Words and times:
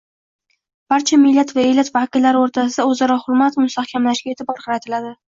barcha 0.91 1.17
millat 1.25 1.51
va 1.57 1.65
elat 1.71 1.91
vakillari 1.97 2.41
o‘rtasida 2.45 2.85
o‘zaro 2.93 3.17
hurmat 3.25 3.59
mustahkamlashga 3.65 4.33
e'tibor 4.35 4.63
qaratiladi. 4.65 5.13